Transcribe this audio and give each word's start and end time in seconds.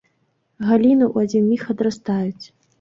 Галіны 0.69 1.05
ў 1.09 1.15
адзін 1.27 1.43
міг 1.53 1.69
адрастаюць. 1.77 2.45